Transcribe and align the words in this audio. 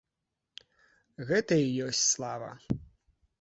Гэта 1.31 1.53
і 1.65 1.85
ёсць 1.89 2.01
слава. 2.15 2.49